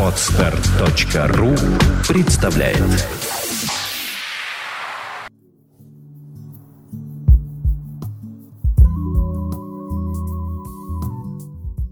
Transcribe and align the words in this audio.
Отстар.ру 0.00 1.54
представляет 2.08 2.78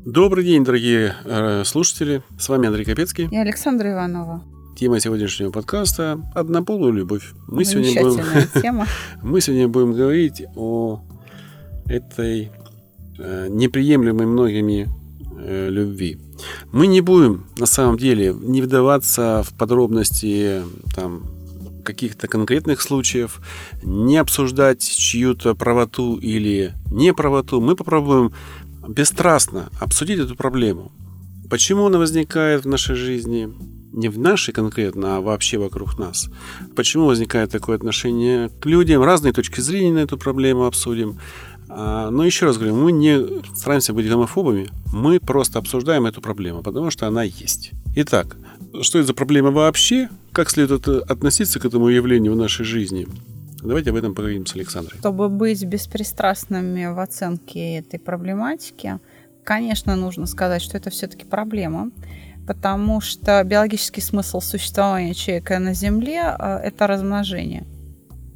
Добрый 0.07 0.45
день, 0.45 0.65
дорогие 0.65 1.17
э, 1.25 1.65
слушатели. 1.65 2.23
С 2.39 2.49
вами 2.49 2.69
Андрей 2.69 2.87
Капецкий. 2.87 3.29
И 3.31 3.37
Александра 3.37 3.93
Иванова. 3.93 4.43
Тема 4.79 5.01
сегодняшнего 5.01 5.51
подкаста– 5.51 6.19
однополую 6.35 6.95
любовь. 6.95 7.35
Мы 7.47 7.67
сегодня, 7.67 7.91
Замечательная 7.91 8.49
тема. 8.63 8.87
мы 9.23 9.43
сегодня 9.43 9.69
будем 9.69 9.93
говорить 9.93 10.45
о 10.57 11.03
этой 11.85 12.51
э, 13.19 13.49
неприемлемой 13.51 14.25
многими 14.25 14.89
э, 15.45 15.69
любви. 15.71 16.19
Мы 16.73 16.87
не 16.87 17.01
будем, 17.01 17.47
на 17.59 17.67
самом 17.67 17.97
деле, 17.99 18.35
не 18.35 18.63
вдаваться 18.63 19.45
в 19.47 19.57
подробности 19.57 20.63
там, 20.95 21.31
каких-то 21.85 22.27
конкретных 22.27 22.81
случаев, 22.81 23.41
не 23.83 24.17
обсуждать 24.17 24.83
чью-то 24.83 25.55
правоту 25.55 26.17
или 26.17 26.75
неправоту. 26.91 27.61
Мы 27.61 27.77
попробуем 27.77 28.33
бесстрастно 28.89 29.69
обсудить 29.81 30.19
эту 30.19 30.35
проблему. 30.35 30.91
Почему 31.49 31.87
она 31.87 31.99
возникает 31.99 32.65
в 32.65 32.69
нашей 32.69 32.97
жизни? 32.97 33.53
Не 33.93 34.09
в 34.09 34.19
нашей 34.19 34.53
конкретно, 34.53 35.17
а 35.17 35.21
вообще 35.21 35.57
вокруг 35.57 35.99
нас. 35.99 36.29
Почему 36.75 37.07
возникает 37.07 37.51
такое 37.51 37.77
отношение 37.77 38.49
к 38.61 38.67
людям? 38.67 39.03
Разные 39.03 39.33
точки 39.33 39.61
зрения 39.61 39.93
на 39.93 39.99
эту 40.01 40.19
проблему 40.19 40.65
обсудим. 40.65 41.21
А, 41.77 42.11
Но 42.11 42.25
еще 42.25 42.47
раз 42.47 42.57
говорю, 42.57 42.77
мы 42.77 42.93
не 42.93 43.43
стараемся 43.57 43.93
быть 43.93 44.09
гомофобами, 44.09 44.69
мы 44.93 45.19
просто 45.19 45.59
обсуждаем 45.59 46.07
эту 46.07 46.21
проблему, 46.21 46.63
потому 46.63 46.91
что 46.91 47.07
она 47.07 47.25
есть. 47.25 47.73
Итак, 47.97 48.37
что 48.83 48.99
это 48.99 49.09
за 49.09 49.15
проблема 49.15 49.51
вообще? 49.51 50.09
Как 50.33 50.51
следует 50.51 50.87
относиться 50.89 51.59
к 51.59 51.65
этому 51.65 51.89
явлению 51.89 52.33
в 52.33 52.37
нашей 52.37 52.65
жизни? 52.65 53.09
Давайте 53.63 53.91
об 53.91 53.97
этом 53.97 54.15
поговорим 54.15 54.47
с 54.47 54.55
Александрой. 54.55 54.99
Чтобы 54.99 55.29
быть 55.29 55.65
беспристрастными 55.65 56.87
в 56.87 56.99
оценке 57.01 57.79
этой 57.79 57.99
проблематики, 57.99 58.99
конечно, 59.43 59.97
нужно 59.97 60.27
сказать, 60.27 60.63
что 60.63 60.77
это 60.77 60.91
все-таки 60.91 61.25
проблема, 61.25 61.91
потому 62.47 63.01
что 63.01 63.43
биологический 63.43 64.01
смысл 64.01 64.41
существования 64.41 65.15
человека 65.15 65.59
на 65.59 65.75
Земле 65.75 66.37
э,– 66.39 66.57
это 66.65 66.87
размножение. 66.87 67.65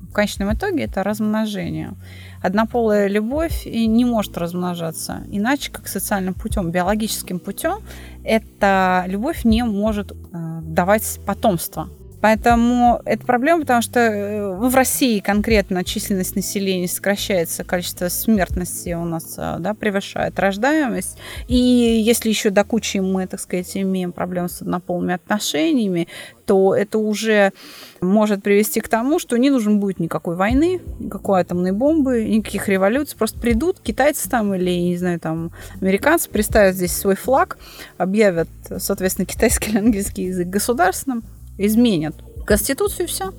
В 0.08 0.12
конечном 0.12 0.52
итоге 0.52 0.84
это 0.84 1.02
размножение. 1.02 1.94
Однополая 2.42 3.08
любовь 3.08 3.66
не 3.66 4.04
может 4.04 4.38
размножаться 4.38 5.22
иначе, 5.30 5.70
как 5.70 5.88
социальным 5.88 6.34
путем, 6.34 6.70
биологическим 6.70 7.38
путем. 7.38 7.78
Эта 8.24 9.04
любовь 9.06 9.44
не 9.44 9.64
может 9.64 10.12
э, 10.12 10.16
давать 10.62 11.20
потомство. 11.26 11.88
Поэтому 12.20 13.00
это 13.04 13.24
проблема, 13.24 13.60
потому 13.60 13.80
что 13.80 14.00
э, 14.00 14.56
в 14.56 14.74
России 14.74 15.20
конкретно 15.20 15.84
численность 15.84 16.34
населения 16.34 16.88
сокращается, 16.88 17.64
количество 17.64 18.08
смертности 18.08 18.92
у 18.94 19.04
нас 19.04 19.36
э, 19.38 19.56
да, 19.60 19.74
превышает 19.74 20.38
рождаемость. 20.38 21.16
И 21.46 21.56
если 21.56 22.28
еще 22.28 22.50
до 22.50 22.64
кучи 22.64 22.98
мы, 22.98 23.26
так 23.26 23.40
сказать, 23.40 23.76
имеем 23.76 24.12
проблемы 24.12 24.48
с 24.48 24.62
однополыми 24.62 25.14
отношениями, 25.14 26.08
то 26.44 26.74
это 26.74 26.98
уже 26.98 27.52
может 28.00 28.42
привести 28.42 28.80
к 28.80 28.88
тому, 28.88 29.18
что 29.18 29.36
не 29.36 29.50
нужен 29.50 29.78
будет 29.78 30.00
никакой 30.00 30.34
войны, 30.34 30.80
никакой 30.98 31.42
атомной 31.42 31.72
бомбы, 31.72 32.24
никаких 32.24 32.68
революций. 32.68 33.16
Просто 33.16 33.38
придут 33.38 33.78
китайцы 33.80 34.28
там 34.28 34.54
или, 34.54 34.70
не 34.70 34.96
знаю, 34.96 35.20
там 35.20 35.52
американцы, 35.80 36.28
представят 36.28 36.74
здесь 36.74 36.96
свой 36.96 37.14
флаг, 37.16 37.58
объявят, 37.96 38.48
соответственно, 38.78 39.26
китайский 39.26 39.70
или 39.70 39.78
английский 39.78 40.24
язык 40.24 40.48
государственным, 40.48 41.22
изменят 41.58 42.14
Конституцию, 42.48 43.08
все. 43.08 43.34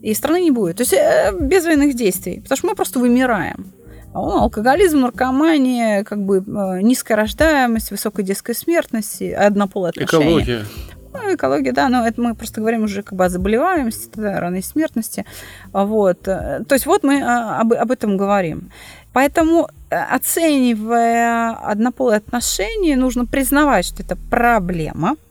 И 0.00 0.14
страны 0.14 0.40
не 0.40 0.50
будет. 0.52 0.76
То 0.76 0.82
есть 0.82 0.92
э, 0.92 1.32
без 1.40 1.64
военных 1.64 1.94
действий. 1.96 2.40
Потому 2.40 2.56
что 2.56 2.66
мы 2.68 2.74
просто 2.76 3.00
вымираем. 3.00 3.72
Алкоголизм, 4.14 5.00
наркомания, 5.00 6.04
как 6.04 6.24
бы 6.24 6.38
э, 6.38 6.82
низкая 6.82 7.16
рождаемость, 7.16 7.90
высокая 7.90 8.24
детская 8.24 8.54
смертность, 8.54 9.20
однополые 9.20 9.90
отношения. 9.90 10.24
Экология. 10.24 10.64
Ну, 11.12 11.34
экология, 11.34 11.72
да, 11.72 11.88
но 11.88 12.06
это 12.06 12.20
мы 12.20 12.34
просто 12.34 12.60
говорим 12.60 12.84
уже 12.84 13.02
как 13.02 13.18
бы 13.18 13.24
о 13.24 13.28
заболеваемости, 13.28 14.10
да, 14.14 14.38
ранней 14.38 14.62
смертности. 14.62 15.24
Вот. 15.72 16.22
То 16.22 16.66
есть 16.70 16.86
вот 16.86 17.02
мы 17.02 17.20
об, 17.22 17.72
об 17.72 17.90
этом 17.90 18.16
говорим. 18.16 18.70
Поэтому, 19.12 19.68
э, 19.90 19.96
оценивая 19.96 21.50
однополые 21.54 22.18
отношения, 22.18 22.96
нужно 22.96 23.26
признавать, 23.26 23.86
что 23.86 24.04
это 24.04 24.16
проблема– 24.30 25.16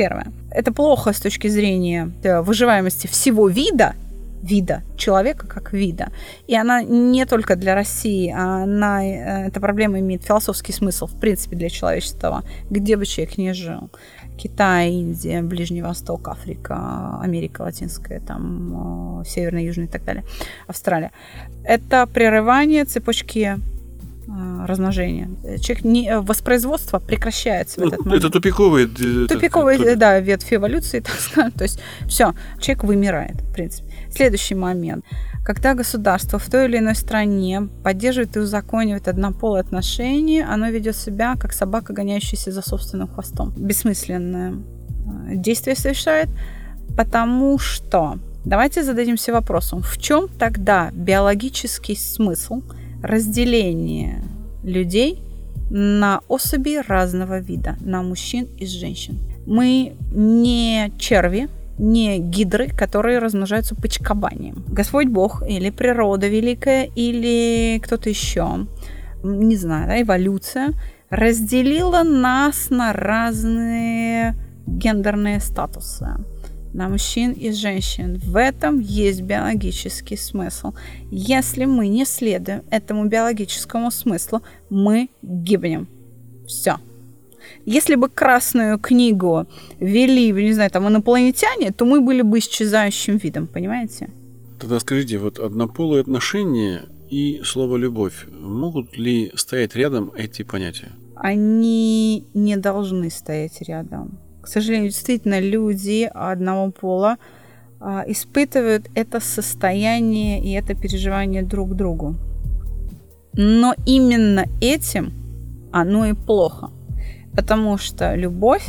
Первое. 0.00 0.32
Это 0.50 0.72
плохо 0.72 1.12
с 1.12 1.20
точки 1.20 1.48
зрения 1.48 2.10
э, 2.22 2.40
выживаемости 2.40 3.06
всего 3.06 3.48
вида, 3.48 3.94
вида, 4.42 4.82
человека 4.96 5.46
как 5.46 5.74
вида. 5.74 6.08
И 6.48 6.56
она 6.56 6.82
не 6.82 7.26
только 7.26 7.54
для 7.54 7.74
России, 7.74 8.32
она, 8.32 9.04
э, 9.04 9.48
эта 9.48 9.60
проблема 9.60 9.98
имеет 9.98 10.24
философский 10.24 10.72
смысл, 10.72 11.06
в 11.06 11.20
принципе, 11.20 11.56
для 11.56 11.68
человечества, 11.68 12.42
где 12.70 12.96
бы 12.96 13.04
человек 13.04 13.36
ни 13.36 13.52
жил. 13.52 13.90
Китай, 14.38 14.90
Индия, 14.90 15.42
Ближний 15.42 15.82
Восток, 15.82 16.28
Африка, 16.28 17.20
Америка 17.22 17.60
Латинская, 17.60 18.20
там, 18.20 19.20
э, 19.20 19.24
Северная, 19.28 19.64
Южная 19.64 19.86
и 19.86 19.90
так 19.90 20.04
далее, 20.04 20.24
Австралия. 20.66 21.10
Это 21.62 22.06
прерывание 22.06 22.86
цепочки 22.86 23.58
размножения. 24.66 25.28
Человек 25.60 25.84
не, 25.84 26.08
э, 26.08 26.20
воспроизводство 26.20 26.98
прекращается 26.98 27.80
в 27.80 27.84
этот 27.84 28.04
момент. 28.04 28.24
Это 28.24 28.32
тупиковый... 28.32 28.86
Тупиковый, 28.86 29.76
это, 29.76 29.96
да, 29.96 30.20
ветвь 30.20 30.52
эволюции, 30.52 31.00
так 31.04 31.14
сказать. 31.14 31.54
То 31.54 31.64
есть 31.64 31.80
все, 32.06 32.34
человек 32.60 32.84
вымирает, 32.84 33.40
в 33.40 33.52
принципе. 33.52 33.90
Следующий 34.10 34.54
момент. 34.54 35.04
Когда 35.44 35.74
государство 35.74 36.38
в 36.38 36.48
той 36.48 36.66
или 36.66 36.78
иной 36.78 36.94
стране 36.94 37.68
поддерживает 37.82 38.36
и 38.36 38.40
узаконивает 38.40 39.08
однополые 39.08 39.62
отношения, 39.62 40.44
оно 40.44 40.68
ведет 40.68 40.96
себя 40.96 41.34
как 41.36 41.52
собака, 41.52 41.92
гоняющаяся 41.92 42.52
за 42.52 42.62
собственным 42.62 43.08
хвостом. 43.08 43.52
Бессмысленное 43.56 44.52
э, 44.52 45.36
действие 45.36 45.76
совершает, 45.76 46.28
потому 46.96 47.58
что 47.58 48.18
Давайте 48.42 48.82
зададимся 48.82 49.34
вопросом, 49.34 49.82
в 49.82 49.98
чем 49.98 50.26
тогда 50.26 50.88
биологический 50.94 51.94
смысл– 51.94 52.62
разделение 53.02 54.22
людей 54.62 55.22
на 55.70 56.20
особи 56.28 56.82
разного 56.86 57.38
вида, 57.38 57.76
на 57.80 58.02
мужчин 58.02 58.48
и 58.58 58.66
женщин. 58.66 59.18
Мы 59.46 59.94
не 60.12 60.92
черви, 60.98 61.48
не 61.78 62.18
гидры, 62.18 62.68
которые 62.68 63.18
размножаются 63.18 63.74
почкованием. 63.74 64.64
Господь 64.68 65.08
Бог 65.08 65.42
или 65.48 65.70
природа 65.70 66.28
великая, 66.28 66.90
или 66.94 67.80
кто-то 67.82 68.08
еще, 68.10 68.66
не 69.22 69.56
знаю, 69.56 69.86
да, 69.88 70.02
эволюция, 70.02 70.70
разделила 71.08 72.02
нас 72.02 72.70
на 72.70 72.92
разные 72.92 74.34
гендерные 74.66 75.40
статусы 75.40 76.08
на 76.72 76.88
мужчин 76.88 77.32
и 77.32 77.52
женщин. 77.52 78.18
В 78.22 78.36
этом 78.36 78.78
есть 78.78 79.22
биологический 79.22 80.16
смысл. 80.16 80.72
Если 81.10 81.64
мы 81.64 81.88
не 81.88 82.04
следуем 82.04 82.62
этому 82.70 83.06
биологическому 83.06 83.90
смыслу, 83.90 84.42
мы 84.70 85.08
гибнем. 85.22 85.88
Все. 86.46 86.76
Если 87.64 87.94
бы 87.94 88.08
красную 88.08 88.78
книгу 88.78 89.46
вели, 89.78 90.32
не 90.32 90.52
знаю, 90.52 90.70
там 90.70 90.88
инопланетяне, 90.88 91.72
то 91.72 91.84
мы 91.84 92.00
были 92.00 92.22
бы 92.22 92.38
исчезающим 92.38 93.16
видом, 93.16 93.46
понимаете? 93.46 94.10
Тогда 94.58 94.78
скажите, 94.80 95.18
вот 95.18 95.38
однополые 95.38 96.02
отношения 96.02 96.82
и 97.08 97.40
слово 97.44 97.76
«любовь» 97.76 98.26
могут 98.30 98.96
ли 98.96 99.32
стоять 99.34 99.74
рядом 99.74 100.12
эти 100.16 100.42
понятия? 100.42 100.92
Они 101.16 102.26
не 102.34 102.56
должны 102.56 103.10
стоять 103.10 103.60
рядом 103.62 104.18
к 104.40 104.48
сожалению, 104.48 104.90
действительно 104.90 105.40
люди 105.40 106.10
одного 106.12 106.70
пола 106.70 107.18
а, 107.80 108.04
испытывают 108.06 108.88
это 108.94 109.20
состояние 109.20 110.42
и 110.42 110.52
это 110.52 110.74
переживание 110.74 111.42
друг 111.42 111.74
другу. 111.74 112.16
Но 113.32 113.74
именно 113.86 114.46
этим 114.60 115.12
оно 115.72 116.06
и 116.06 116.12
плохо. 116.12 116.70
Потому 117.34 117.78
что 117.78 118.14
любовь 118.14 118.66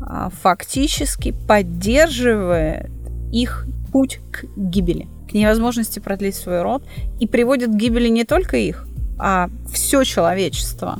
а, 0.00 0.30
фактически 0.30 1.34
поддерживает 1.46 2.90
их 3.32 3.66
путь 3.92 4.20
к 4.32 4.44
гибели, 4.56 5.08
к 5.28 5.34
невозможности 5.34 5.98
продлить 5.98 6.34
свой 6.34 6.62
род 6.62 6.82
и 7.20 7.26
приводит 7.26 7.70
к 7.70 7.76
гибели 7.76 8.08
не 8.08 8.24
только 8.24 8.56
их, 8.56 8.86
а 9.18 9.50
все 9.72 10.04
человечество 10.04 10.98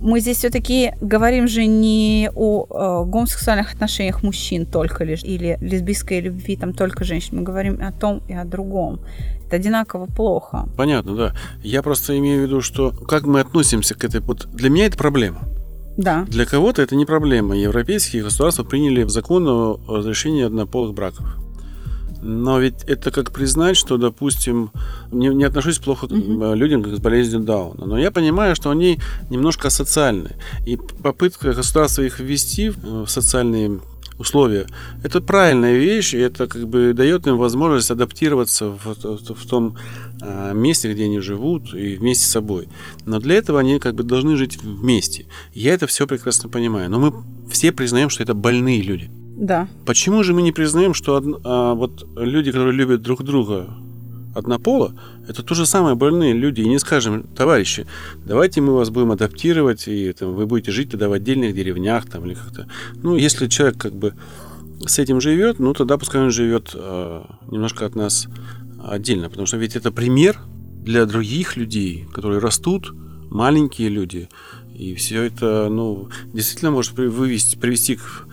мы 0.00 0.20
здесь 0.20 0.38
все-таки 0.38 0.92
говорим 1.00 1.46
же 1.48 1.66
не 1.66 2.30
о 2.34 2.64
э, 2.64 3.08
гомосексуальных 3.08 3.74
отношениях 3.74 4.22
мужчин 4.22 4.66
только 4.66 5.04
лишь, 5.04 5.22
или 5.22 5.58
лесбийской 5.60 6.20
любви 6.20 6.56
там 6.56 6.72
только 6.72 7.04
женщин. 7.04 7.38
Мы 7.38 7.42
говорим 7.42 7.78
о 7.82 7.92
том 7.92 8.22
и 8.28 8.34
о 8.34 8.44
другом. 8.44 9.00
Это 9.46 9.56
одинаково 9.56 10.06
плохо. 10.06 10.68
Понятно, 10.76 11.16
да. 11.16 11.34
Я 11.62 11.82
просто 11.82 12.18
имею 12.18 12.40
в 12.40 12.46
виду, 12.46 12.60
что 12.60 12.90
как 12.90 13.24
мы 13.24 13.40
относимся 13.40 13.94
к 13.94 14.04
этой... 14.04 14.20
Вот 14.20 14.48
для 14.52 14.70
меня 14.70 14.86
это 14.86 14.96
проблема. 14.96 15.40
Да. 15.96 16.24
Для 16.28 16.46
кого-то 16.46 16.82
это 16.82 16.96
не 16.96 17.04
проблема. 17.04 17.56
Европейские 17.56 18.22
государства 18.22 18.64
приняли 18.64 19.02
в 19.02 19.10
закон 19.10 19.46
о 19.48 19.80
разрешении 19.88 20.44
однополых 20.44 20.94
браков. 20.94 21.26
Но 22.22 22.58
ведь 22.58 22.84
это 22.84 23.10
как 23.10 23.32
признать, 23.32 23.76
что, 23.76 23.96
допустим, 23.96 24.70
не, 25.10 25.28
не 25.28 25.44
отношусь 25.44 25.78
плохо 25.78 26.06
к 26.06 26.10
Мгм. 26.10 26.54
людям 26.54 26.84
с 26.94 26.98
болезнью 26.98 27.40
Дауна, 27.40 27.86
но 27.86 27.98
я 27.98 28.10
понимаю, 28.10 28.54
что 28.56 28.70
они 28.70 28.98
немножко 29.30 29.68
асоциальны. 29.68 30.36
И 30.66 30.76
попытка 30.76 31.52
государства 31.52 32.02
их 32.02 32.20
ввести 32.20 32.70
в 32.70 33.06
социальные 33.06 33.80
условия, 34.18 34.66
это 35.02 35.20
правильная 35.22 35.78
вещь, 35.78 36.12
и 36.12 36.18
это 36.18 36.46
как 36.46 36.68
бы 36.68 36.92
дает 36.92 37.26
им 37.26 37.38
возможность 37.38 37.90
адаптироваться 37.90 38.66
в, 38.66 38.94
в 39.34 39.46
том 39.48 39.78
а, 40.20 40.52
месте, 40.52 40.92
где 40.92 41.04
они 41.04 41.20
живут, 41.20 41.74
и 41.74 41.96
вместе 41.96 42.26
с 42.26 42.30
собой. 42.30 42.68
Но 43.06 43.18
для 43.18 43.36
этого 43.36 43.58
они 43.58 43.78
как 43.78 43.94
бы 43.94 44.02
должны 44.02 44.36
жить 44.36 44.62
вместе. 44.62 45.26
Я 45.54 45.72
это 45.72 45.86
все 45.86 46.06
прекрасно 46.06 46.50
понимаю. 46.50 46.90
Но 46.90 46.98
мы 47.00 47.14
все 47.50 47.72
признаем, 47.72 48.10
что 48.10 48.22
это 48.22 48.34
больные 48.34 48.82
люди. 48.82 49.10
Да. 49.40 49.68
Почему 49.86 50.22
же 50.22 50.34
мы 50.34 50.42
не 50.42 50.52
признаем, 50.52 50.92
что 50.92 51.14
од- 51.16 51.40
а, 51.44 51.74
вот 51.74 52.06
люди, 52.14 52.52
которые 52.52 52.74
любят 52.74 53.00
друг 53.00 53.22
друга 53.22 53.70
однополо, 54.34 54.94
это 55.26 55.42
то 55.42 55.54
же 55.54 55.64
самое 55.64 55.96
больные 55.96 56.34
люди, 56.34 56.60
и 56.60 56.68
не 56.68 56.78
скажем, 56.78 57.22
товарищи, 57.22 57.86
давайте 58.26 58.60
мы 58.60 58.74
вас 58.74 58.90
будем 58.90 59.12
адаптировать, 59.12 59.88
и 59.88 60.12
там, 60.12 60.34
вы 60.34 60.46
будете 60.46 60.72
жить 60.72 60.90
тогда 60.90 61.08
в 61.08 61.12
отдельных 61.12 61.54
деревнях 61.54 62.06
там, 62.06 62.26
или 62.26 62.34
как-то. 62.34 62.68
Ну, 63.02 63.16
если 63.16 63.48
человек 63.48 63.78
как 63.78 63.94
бы 63.94 64.14
с 64.86 64.98
этим 64.98 65.22
живет, 65.22 65.58
ну 65.58 65.72
тогда 65.72 65.96
пускай 65.96 66.20
он 66.20 66.30
живет 66.30 66.72
э, 66.74 67.22
немножко 67.50 67.86
от 67.86 67.94
нас 67.96 68.28
отдельно, 68.84 69.30
потому 69.30 69.46
что 69.46 69.56
ведь 69.56 69.74
это 69.74 69.90
пример 69.90 70.38
для 70.84 71.06
других 71.06 71.56
людей, 71.56 72.06
которые 72.12 72.40
растут, 72.40 72.92
маленькие 73.30 73.88
люди, 73.88 74.28
и 74.74 74.94
все 74.94 75.22
это, 75.22 75.68
ну, 75.70 76.08
действительно 76.34 76.70
может 76.72 76.92
вывести, 76.92 77.56
привести 77.56 77.96
к 77.96 78.26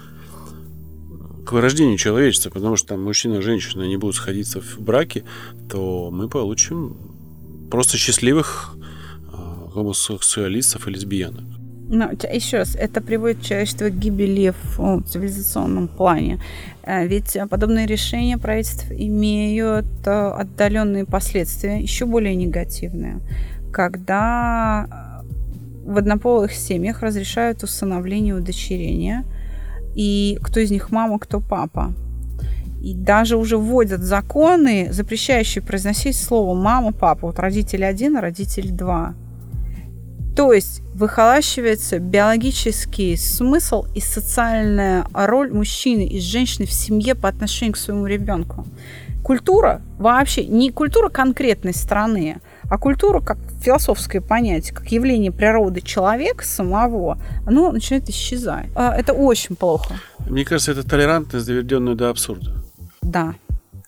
к 1.48 1.54
вырождению 1.54 1.98
человечества, 1.98 2.50
потому 2.50 2.76
что 2.76 2.90
там 2.90 3.04
мужчина 3.04 3.36
и 3.36 3.42
женщина 3.42 3.84
не 3.84 3.96
будут 3.96 4.18
сходиться 4.18 4.60
в 4.60 4.80
браке, 4.80 5.24
то 5.70 6.10
мы 6.12 6.28
получим 6.28 6.98
просто 7.72 7.98
счастливых 7.98 8.76
а, 9.32 9.70
гомосексуалистов 9.74 10.88
и 10.88 10.92
лесбиянок. 10.92 11.46
Но 11.90 12.12
еще 12.34 12.58
раз, 12.58 12.76
это 12.76 13.00
приводит 13.00 13.44
человечество 13.44 13.88
к 13.88 13.98
гибели 13.98 14.54
в 14.76 15.04
цивилизационном 15.04 15.88
плане. 15.88 16.42
Э, 16.84 17.08
Ведь 17.08 17.38
подобные 17.50 17.88
решения 17.88 18.38
правительств 18.38 18.92
имеют 18.92 19.86
э, 20.06 20.12
отдаленные 20.12 21.06
последствия, 21.06 21.80
еще 21.80 22.06
более 22.06 22.36
негативные, 22.36 23.22
когда 23.72 25.24
в 25.86 25.98
однополых 25.98 26.52
семьях 26.52 27.02
разрешают 27.02 27.64
усыновление 27.64 28.34
и 28.34 28.38
и 29.98 30.38
кто 30.44 30.60
из 30.60 30.70
них 30.70 30.92
мама, 30.92 31.18
кто 31.18 31.42
папа. 31.42 31.92
И 32.82 32.94
даже 32.94 33.36
уже 33.36 33.58
вводят 33.58 34.02
законы, 34.02 34.90
запрещающие 34.92 35.64
произносить 35.64 36.16
слово 36.16 36.54
мама, 36.54 36.94
папа. 36.94 37.26
Вот 37.28 37.40
родитель 37.40 37.84
один, 37.84 38.16
а 38.16 38.22
родитель 38.22 38.70
два. 38.70 39.16
То 40.36 40.54
есть 40.54 40.82
выхолащивается 40.94 41.98
биологический 41.98 43.18
смысл 43.18 43.86
и 43.96 44.00
социальная 44.00 45.08
роль 45.12 45.52
мужчины 45.52 46.06
и 46.06 46.20
женщины 46.20 46.68
в 46.68 46.72
семье 46.72 47.16
по 47.16 47.28
отношению 47.28 47.74
к 47.74 47.78
своему 47.78 48.06
ребенку. 48.06 48.68
Культура 49.24 49.82
вообще 49.98 50.46
не 50.46 50.72
культура 50.72 51.10
конкретной 51.10 51.74
страны, 51.74 52.38
а 52.70 52.78
культура 52.78 53.20
как 53.22 53.38
философское 53.62 54.22
понятие, 54.22 54.74
как 54.74 54.88
явление 54.92 55.32
природы 55.32 55.82
человека 55.82 56.46
самого, 56.46 57.18
оно 57.46 57.72
начинает 57.72 58.10
исчезать. 58.10 58.68
А, 58.76 58.94
Это 58.96 59.14
очень 59.14 59.56
плохо. 59.56 59.96
Мне 60.28 60.44
кажется, 60.46 60.72
это 60.74 60.84
толерантность, 60.88 61.46
доведенная 61.46 61.96
до 61.96 62.10
абсурда. 62.10 62.52
Да. 63.02 63.34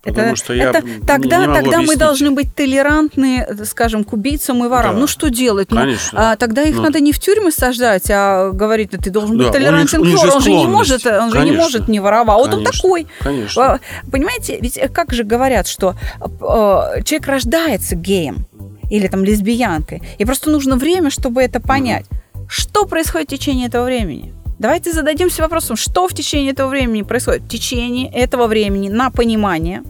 Потому 0.02 0.28
это, 0.28 0.36
что 0.38 0.54
я 0.54 0.70
это 0.70 0.81
не- 0.81 1.00
тогда, 1.06 1.40
не 1.42 1.48
могу 1.48 1.56
тогда 1.56 1.70
мы 1.72 1.76
объяснить. 1.84 2.00
должны 2.00 2.31
быть 2.31 2.56
толерантны, 2.56 3.46
скажем, 3.66 4.06
к 4.06 4.14
убийцам 4.14 4.64
и 4.64 4.70
ворам. 4.70 4.94
Да. 4.96 5.00
Ну 5.02 5.08
что 5.08 5.30
делать? 5.30 5.70
Ну, 5.72 5.76
Конечно. 5.78 6.31
а, 6.31 6.36
тогда 6.38 6.62
их 6.64 6.78
Ну. 6.78 6.84
надо 6.84 7.02
не 7.02 7.12
в 7.12 7.20
тюрьмы 7.20 7.52
сажать, 7.52 8.10
а 8.10 8.52
говорить, 8.52 8.92
да 8.92 8.98
ты 8.98 9.10
должен 9.10 9.38
Да, 9.38 9.44
быть 9.44 9.54
толерантен 9.54 10.02
к 10.02 10.06
вору. 10.18 10.31
Он 10.36 10.42
же 10.42 10.52
не 10.52 10.68
может, 10.68 11.06
он 11.06 11.31
же 11.31 11.38
не 11.40 11.44
Конечно. 11.44 11.62
может 11.64 11.88
не 11.90 12.00
воровать. 12.00 12.38
Вот 12.38 12.48
он 12.54 12.64
Конечно. 12.64 12.81
такой. 12.81 13.08
Конечно. 13.20 13.74
А, 13.74 13.80
Понимаете, 14.10 14.58
ведь 14.62 14.80
как 14.94 15.12
же 15.12 15.26
говорят, 15.26 15.68
что 15.68 15.96
э, 16.22 17.04
человек 17.04 17.28
рождается 17.28 17.96
геем 17.98 18.46
или 18.90 19.08
там 19.08 19.24
лесбиянкой, 19.24 20.02
и 20.18 20.26
просто 20.26 20.50
нужно 20.50 20.76
время, 20.76 21.10
чтобы 21.10 21.42
это 21.42 21.60
понять. 21.60 22.06
Что 22.48 22.86
происходит 22.86 23.28
в 23.28 23.32
течение 23.32 23.68
этого 23.68 23.86
времени? 23.86 24.34
Давайте 24.60 24.92
зададимся 24.92 25.42
вопросом, 25.42 25.78
что 25.78 26.08
в 26.08 26.14
течение 26.14 26.52
этого 26.52 26.70
времени 26.70 27.04
происходит? 27.04 27.44
В 27.44 27.48
течение 27.48 28.12
этого 28.12 28.48
времени 28.48 28.90
на 28.90 29.10
понимание 29.10 29.84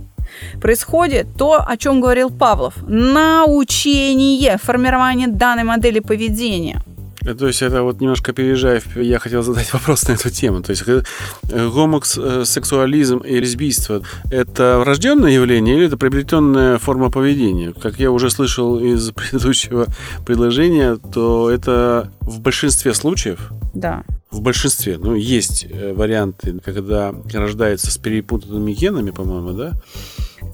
происходит 0.62 1.28
то, 1.38 1.63
о 1.66 1.78
чем 1.78 2.01
говорил 2.01 2.30
Павлов. 2.30 2.75
Научение, 2.88 4.57
формирование 4.57 5.28
данной 5.28 5.63
модели 5.63 6.00
поведения. 6.00 6.84
Э, 7.25 7.33
То 7.33 7.48
есть 7.48 7.62
это 7.62 7.83
вот 7.83 8.01
немножко 8.01 8.31
опережая, 8.31 8.80
вп- 8.80 9.04
я 9.04 9.19
хотел 9.19 9.42
задать 9.44 9.71
вопрос 9.74 10.07
на 10.07 10.13
эту 10.13 10.30
тему. 10.30 10.62
То 10.62 10.71
есть 10.71 10.83
э, 10.88 11.04
э, 11.50 11.69
гомосексуализм 11.69 13.18
и 13.19 13.39
лесбийство– 13.39 14.01
это 14.31 14.80
врожденное 14.80 15.31
явление 15.31 15.75
или 15.77 15.86
это 15.88 15.98
приобретенная 15.98 16.77
форма 16.77 17.10
поведения? 17.12 17.74
Как 17.74 18.00
я 18.00 18.12
уже 18.12 18.30
слышал 18.30 18.80
из 18.80 19.12
предыдущего 19.16 19.88
предложения, 20.25 20.98
то 21.13 21.50
это 21.50 22.12
в 22.21 22.39
большинстве 22.39 22.94
случаев 22.94 23.51
Да. 23.74 24.04
в 24.31 24.42
большинстве. 24.42 24.98
Ну, 24.98 25.15
есть 25.15 25.65
варианты, 25.95 26.60
когда 26.63 27.13
рождается 27.33 27.92
с 27.92 27.98
перепутанными 27.98 28.72
генами, 28.74 29.12
по-моему, 29.12 29.51
да? 29.54 29.74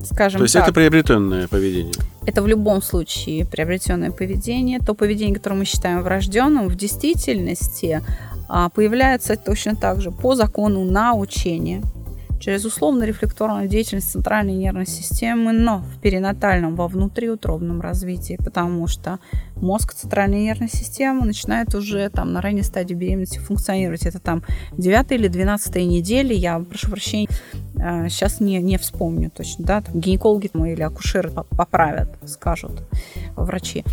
Скажем 0.05 0.39
То 0.39 0.43
есть 0.43 0.53
так. 0.53 0.63
это 0.63 0.73
приобретенное 0.73 1.47
поведение. 1.47 1.93
Это 2.25 2.41
в 2.41 2.47
любом 2.47 2.81
случае 2.81 3.45
приобретенное 3.45 4.11
поведение. 4.11 4.79
То 4.79 4.93
поведение, 4.93 5.35
которое 5.35 5.55
мы 5.57 5.65
считаем 5.65 6.01
врожденным, 6.01 6.67
в 6.67 6.75
действительности 6.75 8.01
а, 8.47 8.69
появляется 8.69 9.35
точно 9.35 9.75
так 9.75 10.01
же 10.01 10.11
по 10.11 10.35
закону 10.35 10.83
научения 10.83 11.81
через 12.39 12.65
условно-рефлекторную 12.65 13.67
деятельность 13.67 14.11
центральной 14.11 14.53
нервной 14.53 14.85
системы, 14.85 15.51
но 15.51 15.79
в 15.79 15.99
перинатальном, 15.99 16.75
во 16.75 16.87
внутриутробном 16.87 17.81
развитии, 17.81 18.37
потому 18.37 18.87
что 18.87 19.19
мозг 19.55 19.93
центральной 19.93 20.43
нервной 20.43 20.69
системы 20.69 21.25
начинает 21.25 21.73
уже 21.73 22.09
там 22.09 22.33
на 22.33 22.41
ранней 22.41 22.63
стадии 22.63 22.93
беременности 22.93 23.39
функционировать. 23.39 24.05
Это 24.05 24.19
там 24.19 24.43
9 24.77 25.11
или 25.13 25.27
12 25.27 25.75
недели, 25.87 26.33
я 26.33 26.59
прошу 26.59 26.91
прощения, 26.91 27.29
сейчас 27.77 28.39
не, 28.39 28.59
не 28.59 28.77
вспомню 28.77 29.29
точно, 29.29 29.65
да, 29.65 29.81
там 29.81 29.99
гинекологи 29.99 30.47
там, 30.47 30.65
или 30.65 30.81
акушеры 30.81 31.29
по- 31.29 31.43
поправят, 31.43 32.09
скажут 32.25 32.83
врачи. 33.35 33.83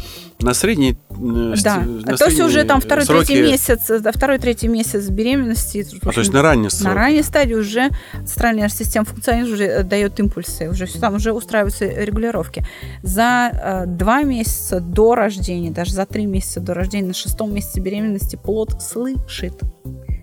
На 0.40 0.54
средней... 0.54 0.96
э, 1.10 1.54
Да, 1.62 1.82
ст- 1.82 2.06
на 2.06 2.16
то 2.16 2.24
есть 2.26 2.40
уже 2.40 2.64
там 2.64 2.80
второй-третий 2.80 3.34
сроки- 3.34 3.50
месяц, 3.50 4.00
да, 4.00 4.12
второй-третий 4.12 4.68
месяц 4.68 5.08
беременности. 5.08 5.78
А, 5.80 5.84
то 6.00 6.06
есть 6.08 6.18
общем, 6.18 6.32
на 6.34 6.42
ранний 6.42 6.64
на 6.64 6.70
срок. 6.70 6.94
ранней 6.94 7.22
стадии 7.22 7.54
уже 7.54 7.90
центральная 8.24 8.68
система 8.68 9.04
функционирует, 9.04 9.54
уже 9.54 9.64
э, 9.64 9.82
дает 9.82 10.18
импульсы, 10.20 10.68
уже 10.70 10.86
все 10.86 10.98
там 10.98 11.14
уже 11.14 11.32
устраиваются 11.32 11.86
регулировки. 11.86 12.64
За 13.02 13.50
э, 13.52 13.86
два 13.86 14.22
месяца 14.22 14.80
до 14.80 15.14
рождения, 15.14 15.70
даже 15.70 15.92
за 15.92 16.06
три 16.06 16.26
месяца 16.26 16.60
до 16.60 16.74
рождения, 16.74 17.08
на 17.08 17.14
шестом 17.14 17.52
месяце 17.52 17.80
беременности 17.80 18.36
плод 18.36 18.82
слышит. 18.82 19.60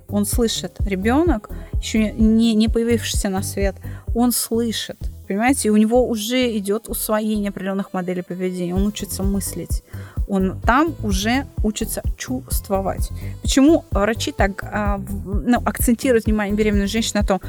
Он 0.09 0.25
слышит. 0.25 0.75
Ребенок, 0.79 1.49
еще 1.81 2.11
не, 2.11 2.55
не 2.55 2.67
появившийся 2.67 3.29
на 3.29 3.43
свет, 3.43 3.75
он 4.15 4.31
слышит. 4.31 4.97
Понимаете, 5.27 5.67
и 5.67 5.71
у 5.71 5.77
него 5.77 6.07
уже 6.07 6.57
идет 6.57 6.89
усвоение 6.89 7.49
определенных 7.49 7.93
моделей 7.93 8.23
поведения. 8.23 8.73
Он 8.73 8.87
учится 8.87 9.21
мыслить. 9.21 9.83
Он 10.27 10.59
там 10.61 10.95
уже 11.03 11.45
учится 11.63 12.01
чувствовать. 12.17 13.09
Почему 13.41 13.85
врачи 13.91 14.31
так 14.31 14.63
а, 14.63 14.99
ну, 15.25 15.61
акцентируют 15.65 16.25
внимание 16.25 16.55
беременной 16.55 16.87
женщины 16.87 17.21
на 17.21 17.27
том, 17.27 17.41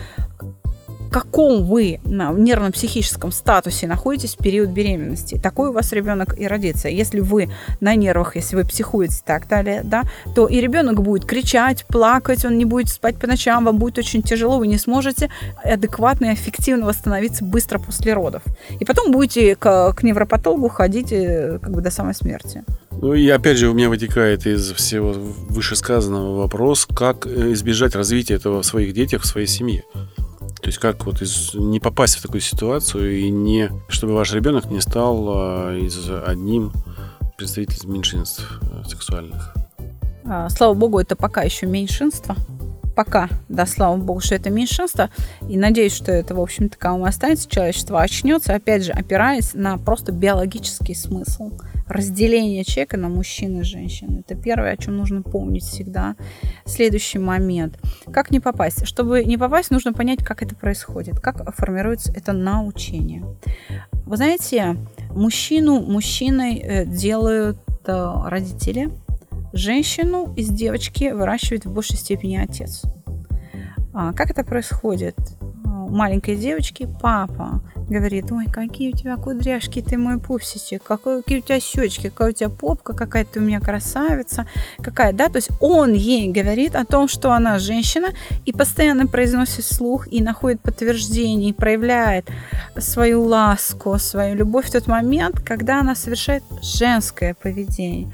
в 1.10 1.12
каком 1.12 1.64
вы 1.64 1.98
нервно-психическом 2.04 3.32
статусе 3.32 3.88
находитесь 3.88 4.36
в 4.36 4.38
период 4.38 4.70
беременности. 4.70 5.40
Такой 5.42 5.70
у 5.70 5.72
вас 5.72 5.92
ребенок 5.92 6.38
и 6.38 6.46
родится. 6.46 6.88
Если 6.88 7.18
вы 7.18 7.50
на 7.80 7.96
нервах, 7.96 8.36
если 8.36 8.54
вы 8.54 8.64
психуете 8.64 9.16
и 9.16 9.26
так 9.26 9.48
далее, 9.48 9.80
да, 9.82 10.04
то 10.36 10.46
и 10.46 10.60
ребенок 10.60 11.02
будет 11.02 11.24
кричать, 11.24 11.84
плакать, 11.88 12.44
он 12.44 12.58
не 12.58 12.64
будет 12.64 12.90
спать 12.90 13.16
по 13.16 13.26
ночам, 13.26 13.64
вам 13.64 13.78
будет 13.78 13.98
очень 13.98 14.22
тяжело, 14.22 14.58
вы 14.58 14.68
не 14.68 14.78
сможете 14.78 15.30
адекватно 15.64 16.26
и 16.26 16.34
эффективно 16.34 16.86
восстановиться 16.86 17.44
быстро 17.44 17.80
после 17.80 18.14
родов. 18.14 18.44
И 18.78 18.84
потом 18.84 19.10
будете 19.10 19.56
к, 19.56 19.92
к 19.92 20.04
невропатологу 20.04 20.68
ходить 20.68 21.10
э, 21.10 21.58
как 21.60 21.72
бы 21.72 21.80
до 21.80 21.90
самой 21.90 22.14
смерти. 22.14 22.62
Ну 23.02 23.14
и 23.14 23.28
опять 23.30 23.56
же 23.56 23.68
у 23.68 23.74
меня 23.74 23.88
вытекает 23.88 24.46
из 24.46 24.70
всего 24.74 25.12
вышесказанного 25.12 26.36
вопрос, 26.36 26.86
как 26.86 27.26
э, 27.26 27.52
избежать 27.52 27.96
развития 27.96 28.34
этого 28.34 28.62
в 28.62 28.66
своих 28.66 28.94
детях, 28.94 29.22
в 29.22 29.26
своей 29.26 29.48
семье. 29.48 29.82
То 30.62 30.68
есть 30.68 30.78
как 30.78 31.06
вот 31.06 31.22
из, 31.22 31.54
не 31.54 31.80
попасть 31.80 32.16
в 32.16 32.22
такую 32.22 32.40
ситуацию 32.40 33.18
и 33.18 33.30
не, 33.30 33.70
чтобы 33.88 34.14
ваш 34.14 34.32
ребенок 34.32 34.66
не 34.66 34.80
стал 34.80 35.26
а, 35.28 35.76
из 35.76 36.10
одним 36.10 36.72
представителем 37.36 37.94
меньшинств 37.94 38.60
э, 38.60 38.84
сексуальных. 38.86 39.54
А, 40.26 40.50
слава 40.50 40.74
богу, 40.74 40.98
это 40.98 41.16
пока 41.16 41.42
еще 41.42 41.66
меньшинство. 41.66 42.36
Пока, 43.02 43.30
да, 43.48 43.64
слава 43.64 43.96
богу, 43.96 44.20
что 44.20 44.34
это 44.34 44.50
меньшинство. 44.50 45.08
И 45.48 45.56
надеюсь, 45.56 45.94
что 45.94 46.12
это, 46.12 46.34
в 46.34 46.40
общем, 46.40 46.68
таковым 46.68 47.04
останется. 47.04 47.48
Человечество 47.48 48.02
очнется, 48.02 48.54
опять 48.54 48.84
же, 48.84 48.92
опираясь 48.92 49.54
на 49.54 49.78
просто 49.78 50.12
биологический 50.12 50.94
смысл 50.94 51.50
разделение 51.86 52.62
человека 52.62 52.98
на 52.98 53.08
мужчин 53.08 53.58
и 53.58 53.62
женщин. 53.62 54.18
Это 54.18 54.34
первое, 54.34 54.72
о 54.72 54.76
чем 54.76 54.98
нужно 54.98 55.22
помнить 55.22 55.62
всегда. 55.62 56.14
Следующий 56.66 57.18
момент. 57.18 57.78
Как 58.12 58.30
не 58.30 58.38
попасть? 58.38 58.86
Чтобы 58.86 59.24
не 59.24 59.38
попасть, 59.38 59.70
нужно 59.70 59.94
понять, 59.94 60.22
как 60.22 60.42
это 60.42 60.54
происходит, 60.54 61.20
как 61.20 61.54
формируется 61.56 62.12
это 62.14 62.34
научение. 62.34 63.24
Вы 64.04 64.18
знаете, 64.18 64.76
мужчину 65.12 65.80
мужчиной 65.80 66.58
э, 66.58 66.84
делают 66.84 67.56
э, 67.86 68.12
родители, 68.26 68.90
женщину 69.52 70.32
из 70.36 70.48
девочки 70.48 71.10
выращивает 71.10 71.64
в 71.64 71.72
большей 71.72 71.96
степени 71.96 72.36
отец. 72.36 72.82
А 73.92 74.12
как 74.12 74.30
это 74.30 74.44
происходит? 74.44 75.16
маленькой 75.90 76.36
девочки 76.36 76.88
папа 77.00 77.62
говорит, 77.90 78.30
ой, 78.32 78.46
какие 78.46 78.92
у 78.92 78.96
тебя 78.96 79.16
кудряшки, 79.16 79.82
ты 79.82 79.98
мой 79.98 80.18
пупсичек, 80.18 80.82
какой, 80.82 81.22
какие 81.22 81.38
у 81.38 81.42
тебя 81.42 81.60
щечки, 81.60 82.08
какая 82.08 82.30
у 82.30 82.32
тебя 82.32 82.48
попка, 82.48 82.92
какая 82.92 83.24
ты 83.24 83.40
у 83.40 83.42
меня 83.42 83.60
красавица, 83.60 84.46
какая, 84.82 85.12
да, 85.12 85.28
то 85.28 85.36
есть 85.36 85.50
он 85.60 85.92
ей 85.92 86.30
говорит 86.30 86.76
о 86.76 86.84
том, 86.84 87.08
что 87.08 87.32
она 87.32 87.58
женщина, 87.58 88.08
и 88.46 88.52
постоянно 88.52 89.06
произносит 89.06 89.64
слух 89.64 90.06
и 90.12 90.22
находит 90.22 90.60
подтверждение, 90.60 91.50
и 91.50 91.52
проявляет 91.52 92.28
свою 92.78 93.24
ласку, 93.24 93.98
свою 93.98 94.36
любовь 94.36 94.66
в 94.66 94.72
тот 94.72 94.86
момент, 94.86 95.40
когда 95.40 95.80
она 95.80 95.94
совершает 95.94 96.42
женское 96.62 97.34
поведение. 97.34 98.10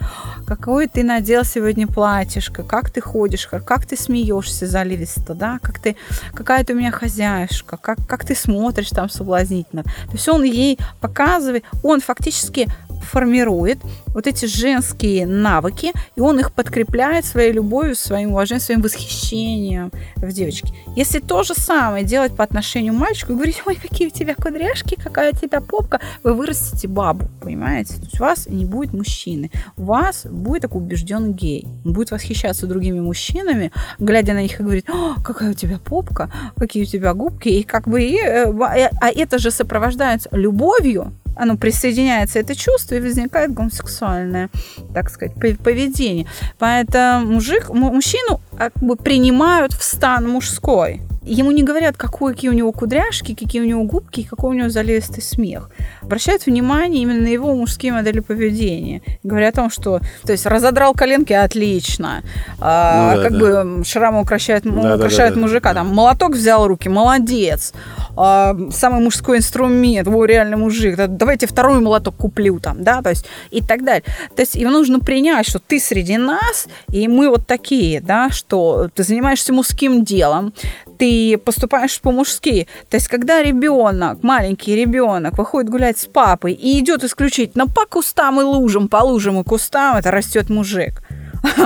Какое 0.47 0.89
ты 0.89 1.03
надел 1.03 1.45
сегодня 1.45 1.87
платьишко, 1.87 2.63
как 2.63 2.91
ты 2.91 3.01
ходишь, 3.01 3.47
как 3.47 3.87
ты 3.87 3.97
смеешься 3.97 4.67
заливисто, 4.67 5.35
да, 5.35 5.59
как 5.63 5.79
ты, 5.79 5.97
какая 6.35 6.65
ты 6.65 6.73
у 6.73 6.77
меня 6.77 6.91
хозяюшка, 6.91 7.77
как, 7.77 7.99
как 8.07 8.25
ты 8.25 8.35
смотришь 8.35 8.91
там 8.91 9.09
соблазнительно, 9.09 9.66
действительно. 9.73 9.83
То 9.83 10.13
есть 10.13 10.29
он 10.29 10.43
ей 10.43 10.79
показывает, 11.01 11.65
он 11.83 12.01
фактически 12.01 12.69
формирует 13.07 13.79
вот 14.09 14.27
эти 14.27 14.47
женские 14.47 15.27
навыки, 15.27 15.93
и 16.15 16.21
он 16.21 16.39
их 16.41 16.53
подкрепляет 16.53 17.25
своей 17.25 17.53
любовью, 17.53 17.97
своим 17.97 18.31
уважением, 18.31 18.65
своим 18.65 18.83
восхищением 18.83 19.93
в 20.17 20.33
девочке. 20.33 20.73
Если 20.97 21.21
то 21.21 21.43
же 21.43 21.55
самое 21.55 22.05
делать 22.05 22.35
по 22.35 22.45
отношению 22.45 22.95
к 22.95 22.97
мальчику 22.97 23.33
и 23.33 23.35
говорить, 23.35 23.63
ой, 23.67 23.77
какие 23.77 24.09
у 24.09 24.11
тебя 24.11 24.35
кудряшки, 24.35 24.97
какая 24.97 25.33
у 25.33 25.37
тебя 25.37 25.61
попка, 25.61 26.01
вы 26.23 26.35
вырастите 26.35 26.89
бабу, 26.89 27.29
понимаете? 27.41 27.95
То 27.95 28.03
есть 28.03 28.21
у 28.21 28.23
вас 28.23 28.47
не 28.47 28.65
будет 28.65 28.93
мужчины, 28.93 29.51
у 29.77 29.85
вас 29.85 30.27
будет 30.27 30.63
такой 30.63 30.83
убежденный 30.83 31.33
гей. 31.33 31.67
Он 31.85 31.93
будет 31.93 32.11
восхищаться 32.11 32.67
другими 32.67 33.01
мужчинами, 33.01 33.73
глядя 33.99 34.33
на 34.33 34.43
них 34.43 34.59
и 34.59 34.63
говорить, 34.63 34.87
какая 35.25 35.51
у 35.51 35.55
тебя 35.55 35.79
попка, 35.79 36.31
какие 36.57 36.85
у 36.85 36.87
тебя 36.87 37.15
губки, 37.15 37.49
и 37.49 37.63
как 37.63 37.89
бы, 37.89 38.03
и, 38.03 38.17
э, 38.17 38.47
а 38.51 39.11
это 39.11 39.39
же 39.39 39.51
сопровождается 39.51 40.29
любовью, 40.33 41.13
оно 41.37 41.57
присоединяется, 41.57 42.39
это 42.39 42.55
чувство, 42.55 42.95
и 42.95 43.01
возникает 43.01 43.53
гомосексуальное, 43.53 44.51
так 44.95 45.11
сказать, 45.11 45.35
поведение. 45.35 46.27
Поэтому 46.59 47.35
мужик, 47.35 47.69
мужчину 47.69 48.41
как 48.59 48.73
бы 48.81 48.97
принимают 48.97 49.73
в 49.73 49.83
стан 49.83 50.29
мужской. 50.29 51.03
Ему 51.27 51.51
не 51.51 51.65
говорят, 51.65 51.97
какой, 51.97 52.35
какие 52.35 52.51
у 52.51 52.55
него 52.55 52.71
кудряшки, 52.71 53.35
какие 53.35 53.61
у 53.61 53.65
него 53.65 53.83
губки, 53.83 54.23
какой 54.23 54.51
у 54.51 54.59
него 54.59 54.69
заливистый 54.69 55.23
смех. 55.23 55.71
Обращают 56.01 56.47
внимание 56.47 57.03
именно 57.03 57.21
на 57.21 57.29
его 57.29 57.53
мужские 57.55 57.93
модели 57.93 58.21
поведения. 58.21 59.03
Говорят 59.25 59.55
о 59.55 59.63
том, 59.63 59.71
что 59.71 60.01
то 60.23 60.33
есть 60.33 60.47
разодрал 60.47 60.95
коленки 60.95 61.33
отлично, 61.33 62.23
а, 62.61 63.15
ну, 63.15 63.17
да, 63.17 63.29
как 63.29 63.33
да. 63.33 63.65
бы 63.65 63.85
шрамы 63.85 64.21
украшают, 64.21 64.65
да, 64.65 64.95
украшают 64.95 65.35
да, 65.35 65.41
да, 65.41 65.47
мужика, 65.47 65.69
да. 65.71 65.81
там 65.81 65.95
молоток 65.95 66.35
взял 66.35 66.67
руки, 66.69 66.89
молодец. 66.89 67.73
А, 68.17 68.57
самый 68.71 69.03
мужской 69.03 69.39
инструмент, 69.39 70.07
во, 70.07 70.25
реально 70.25 70.57
мужик, 70.57 70.97
да, 70.97 71.09
давайте 71.09 71.49
второй 71.49 71.81
молоток 71.81 72.15
куплю 72.17 72.61
там, 72.61 72.85
да, 72.85 73.03
то 73.03 73.11
есть 73.11 73.27
и 73.51 73.61
так 73.61 73.85
далее. 73.85 74.05
То 74.37 74.43
есть 74.43 74.55
ему 74.55 74.71
нужно 74.71 75.01
принять, 75.01 75.49
что 75.49 75.59
ты 75.59 75.81
среди 75.81 76.17
нас, 76.19 76.69
и 76.93 77.09
мы 77.09 77.29
вот 77.29 77.47
такие, 77.47 78.01
да, 78.01 78.31
что 78.31 78.89
ты 78.95 79.03
занимаешься 79.03 79.53
мужским 79.53 80.05
делом, 80.05 80.53
ты 80.99 81.16
поступаешь 81.45 82.01
по-мужски. 82.01 82.67
То 82.89 82.97
есть, 82.97 83.09
когда 83.09 83.43
ребенок, 83.43 84.23
маленький 84.23 84.75
ребенок, 84.75 85.39
выходит 85.39 85.71
гулять 85.71 85.99
с 85.99 86.07
папой 86.07 86.53
и 86.53 86.79
идет 86.79 87.05
исключительно 87.05 87.67
по 87.67 87.87
кустам 87.87 88.41
и 88.41 88.45
лужам, 88.45 88.89
по 88.89 88.99
лужам 88.99 89.41
и 89.41 89.45
кустам, 89.45 89.97
это 89.97 90.11
растет 90.11 90.51
мужик. 90.51 91.03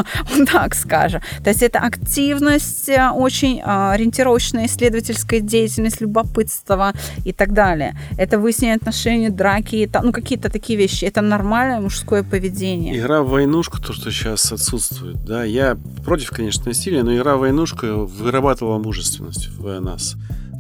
так 0.53 0.75
скажем. 0.75 1.21
То 1.43 1.51
есть 1.51 1.63
это 1.63 1.79
активность, 1.79 2.89
э, 2.89 3.11
очень 3.11 3.61
а, 3.65 3.93
ориентировочная 3.93 4.67
исследовательская 4.67 5.41
деятельность, 5.41 6.01
любопытство 6.01 6.93
и 7.25 7.33
так 7.33 7.53
далее. 7.53 7.97
Это 8.19 8.39
выяснение 8.39 8.77
отношений, 8.77 9.31
драки, 9.31 9.91
ну 10.03 10.13
какие-то 10.13 10.51
такие 10.51 10.79
вещи. 10.79 11.05
Это 11.05 11.21
нормальное 11.21 11.81
мужское 11.81 12.23
поведение. 12.23 12.99
Игра 12.99 13.23
в 13.23 13.29
войнушку, 13.29 13.81
то, 13.81 13.93
что 13.93 14.11
сейчас 14.11 14.53
отсутствует. 14.53 15.25
Да, 15.25 15.45
я 15.45 15.77
против, 16.05 16.31
конечно, 16.31 16.65
насилия, 16.67 17.03
но 17.03 17.15
игра 17.15 17.37
в 17.37 17.41
войнушку 17.41 17.87
вырабатывала 18.07 18.79
мужественность 18.79 19.49
в 19.49 19.81
нас. 19.81 20.17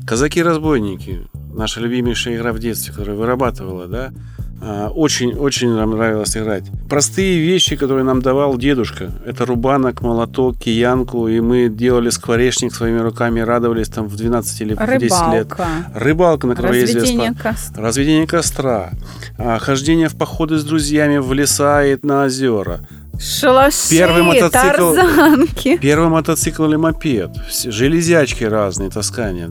Казаки-разбойники, 0.06 1.28
наша 1.54 1.80
любимейшая 1.80 2.36
игра 2.36 2.52
в 2.52 2.58
детстве, 2.58 2.92
которая 2.92 3.16
вырабатывала, 3.16 3.86
да, 3.86 4.12
очень-очень 4.60 5.72
а, 5.72 5.76
нам 5.76 5.90
нравилось 5.92 6.36
играть. 6.36 6.64
Простые 6.88 7.38
вещи, 7.38 7.76
которые 7.76 8.04
нам 8.04 8.20
давал 8.20 8.58
дедушка. 8.58 9.10
Это 9.24 9.46
рубанок, 9.46 10.02
молоток, 10.02 10.58
киянку. 10.58 11.28
И 11.28 11.40
мы 11.40 11.68
делали 11.70 12.10
скворечник 12.10 12.74
своими 12.74 12.98
руками, 12.98 13.40
радовались 13.40 13.88
там 13.88 14.06
в 14.06 14.16
12 14.16 14.60
или 14.60 14.74
в 14.74 14.98
10 14.98 15.32
лет. 15.32 15.52
Рыбалка, 15.94 16.46
на 16.46 16.54
которой 16.54 16.82
Разведение 16.82 17.26
ездили. 17.26 17.42
Костра. 17.42 17.82
Разведение 17.82 18.26
костра. 18.26 18.90
А, 19.38 19.58
хождение 19.58 20.08
в 20.08 20.16
походы 20.16 20.58
с 20.58 20.64
друзьями 20.64 21.16
в 21.18 21.32
леса 21.32 21.84
и 21.86 21.96
на 22.02 22.24
озера. 22.24 22.80
Шалаши, 23.18 23.90
первый 23.90 24.22
мотоцикл, 24.22 24.94
тарзанки. 24.94 25.76
Первый 25.78 26.08
мотоцикл 26.08 26.64
или 26.64 26.76
мопед. 26.76 27.30
Железячки 27.64 28.44
разные, 28.44 28.90
таскания. 28.90 29.50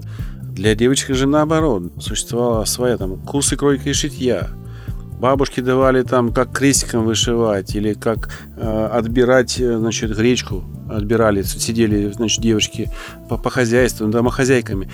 Для 0.51 0.75
девочек 0.75 1.15
же 1.15 1.27
наоборот. 1.27 1.83
Существовала 1.99 2.65
своя 2.65 2.97
там 2.97 3.17
курсы 3.17 3.55
кройка 3.55 3.89
и 3.89 3.93
шитья. 3.93 4.49
Бабушки 5.19 5.59
давали 5.59 6.03
там, 6.03 6.31
как 6.31 6.51
крестиком 6.51 7.03
вышивать 7.03 7.75
или 7.75 7.93
как 7.93 8.29
э, 8.55 8.89
отбирать, 8.93 9.59
э, 9.59 9.77
значит, 9.77 10.15
гречку 10.15 10.63
отбирали, 10.89 11.43
сидели, 11.43 12.09
значит, 12.11 12.41
девочки 12.41 12.89
по, 13.27 13.38
по 13.38 13.49
хозяйству, 13.49 14.07
домохозяйками. 14.07 14.89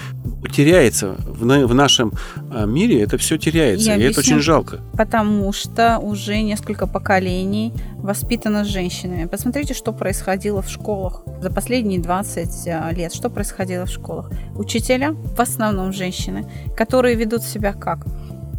Теряется 0.51 1.15
в, 1.27 1.45
на, 1.45 1.67
в 1.67 1.75
нашем 1.75 2.11
э, 2.51 2.65
мире, 2.65 3.01
это 3.01 3.17
все 3.17 3.37
теряется, 3.37 3.85
Я 3.85 3.93
и 3.93 3.95
объясню, 3.97 4.11
это 4.11 4.19
очень 4.21 4.39
жалко. 4.39 4.79
Потому 4.97 5.53
что 5.53 5.99
уже 5.99 6.41
несколько 6.41 6.87
поколений 6.87 7.71
воспитано 7.97 8.63
женщинами. 8.63 9.25
Посмотрите, 9.25 9.73
что 9.75 9.91
происходило 9.93 10.61
в 10.61 10.69
школах 10.69 11.21
за 11.39 11.51
последние 11.51 11.99
20 11.99 12.67
э, 12.67 12.93
лет. 12.93 13.13
Что 13.13 13.29
происходило 13.29 13.85
в 13.85 13.89
школах? 13.89 14.31
Учителя, 14.55 15.11
в 15.11 15.39
основном 15.39 15.93
женщины, 15.93 16.49
которые 16.75 17.15
ведут 17.15 17.43
себя 17.43 17.73
как? 17.73 18.05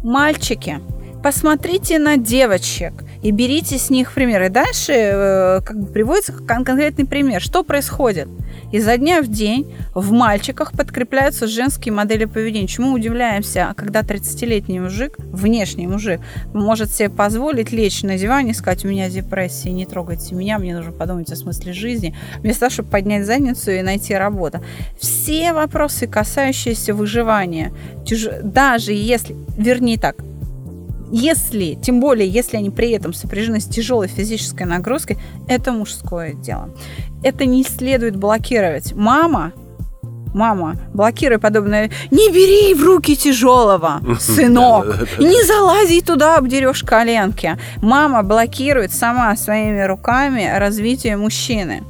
Мальчики 0.03 0.79
посмотрите 1.23 1.99
на 1.99 2.17
девочек 2.17 2.93
и 3.21 3.31
берите 3.31 3.77
с 3.77 3.89
них 3.89 4.13
пример. 4.13 4.43
И 4.43 4.49
дальше 4.49 4.93
э, 4.93 5.61
как 5.61 5.79
бы 5.79 5.87
приводится 5.87 6.33
конкретный 6.33 7.05
пример. 7.05 7.41
Что 7.41 7.63
происходит? 7.63 8.27
Изо 8.71 8.97
дня 8.97 9.21
в 9.21 9.27
день 9.27 9.73
в 9.93 10.11
мальчиках 10.11 10.71
подкрепляются 10.71 11.47
женские 11.47 11.93
модели 11.93 12.25
поведения. 12.25 12.67
Чему 12.67 12.93
удивляемся, 12.93 13.73
когда 13.75 14.01
30-летний 14.01 14.79
мужик, 14.79 15.15
внешний 15.19 15.87
мужик, 15.87 16.21
может 16.53 16.91
себе 16.91 17.09
позволить 17.09 17.71
лечь 17.71 18.03
на 18.03 18.17
диване 18.17 18.51
и 18.51 18.53
сказать, 18.53 18.85
у 18.85 18.87
меня 18.87 19.09
депрессия, 19.09 19.71
не 19.71 19.85
трогайте 19.85 20.35
меня, 20.35 20.59
мне 20.59 20.75
нужно 20.75 20.91
подумать 20.91 21.31
о 21.31 21.35
смысле 21.35 21.73
жизни, 21.73 22.15
вместо 22.39 22.61
того, 22.61 22.69
чтобы 22.71 22.89
поднять 22.89 23.25
задницу 23.25 23.71
и 23.71 23.81
найти 23.81 24.13
работу. 24.13 24.61
Все 24.99 25.53
вопросы, 25.53 26.07
касающиеся 26.07 26.93
выживания, 26.93 27.73
даже 28.43 28.93
если, 28.93 29.35
вернее 29.57 29.97
так, 29.97 30.17
если, 31.11 31.75
тем 31.75 31.99
более, 31.99 32.27
если 32.27 32.57
они 32.57 32.69
при 32.69 32.91
этом 32.91 33.13
сопряжены 33.13 33.59
с 33.59 33.65
тяжелой 33.65 34.07
физической 34.07 34.63
нагрузкой, 34.63 35.17
это 35.47 35.71
мужское 35.71 36.33
дело. 36.33 36.69
Это 37.23 37.45
не 37.45 37.63
следует 37.63 38.15
блокировать. 38.15 38.93
Мама, 38.93 39.53
мама, 40.33 40.75
блокируй 40.93 41.39
подобное. 41.39 41.89
Не 42.11 42.31
бери 42.31 42.73
в 42.73 42.83
руки 42.83 43.15
тяжелого, 43.15 44.01
сынок. 44.19 44.85
Не 45.19 45.43
залази 45.43 46.01
туда, 46.01 46.37
обдерешь 46.37 46.83
коленки. 46.83 47.57
Мама 47.81 48.23
блокирует 48.23 48.91
сама 48.91 49.35
своими 49.35 49.81
руками 49.81 50.49
развитие 50.57 51.17
мужчины. 51.17 51.83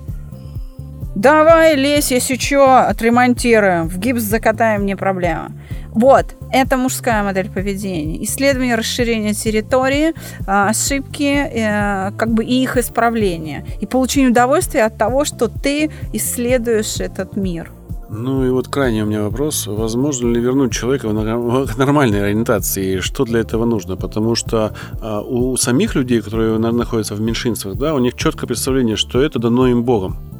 Давай, 1.17 1.75
лезь, 1.75 2.11
если 2.11 2.35
что, 2.35 2.87
отремонтируем, 2.87 3.89
в 3.89 3.97
гипс 3.97 4.21
закатаем, 4.21 4.85
не 4.85 4.95
проблема. 4.95 5.51
Вот, 5.89 6.25
это 6.53 6.77
мужская 6.77 7.23
модель 7.23 7.49
поведения. 7.49 8.23
Исследование 8.23 8.75
расширения 8.75 9.33
территории, 9.33 10.13
а, 10.45 10.69
ошибки, 10.69 11.23
э, 11.23 12.11
как 12.15 12.35
бы 12.35 12.45
и 12.45 12.61
их 12.61 12.77
исправление. 12.77 13.65
И 13.81 13.87
получение 13.87 14.29
удовольствия 14.29 14.83
от 14.83 14.99
того, 14.99 15.25
что 15.25 15.47
ты 15.47 15.89
исследуешь 16.13 16.99
этот 16.99 17.35
мир. 17.35 17.71
Ну 18.11 18.45
и 18.45 18.51
вот 18.51 18.67
крайний 18.67 19.01
у 19.01 19.07
меня 19.07 19.23
вопрос. 19.23 19.65
Возможно 19.65 20.31
ли 20.31 20.39
вернуть 20.39 20.71
человека 20.71 21.07
к 21.09 21.77
нормальной 21.77 22.25
ориентации? 22.25 22.99
Что 22.99 23.25
для 23.25 23.39
этого 23.39 23.65
нужно? 23.65 23.95
Потому 23.95 24.35
что 24.35 24.75
а, 25.01 25.21
у 25.21 25.57
самих 25.57 25.95
людей, 25.95 26.21
которые 26.21 26.59
находятся 26.59 27.15
в 27.15 27.21
меньшинствах, 27.21 27.75
да, 27.75 27.95
у 27.95 27.99
них 27.99 28.13
четкое 28.13 28.47
представление, 28.47 28.97
что 28.97 29.19
это 29.19 29.39
дано 29.39 29.67
им 29.67 29.83
Богом. 29.83 30.36